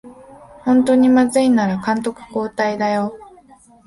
[0.63, 3.15] ほんとにまずいなら監督交代だよ